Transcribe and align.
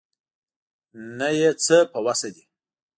نه 1.17 1.27
یې 1.39 1.49
څه 1.65 1.77
په 1.91 1.99
وسه 2.05 2.29
دي. 2.35 2.43